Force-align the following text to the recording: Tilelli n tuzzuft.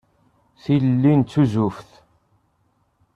Tilelli 0.61 1.13
n 1.19 1.21
tuzzuft. 1.23 1.89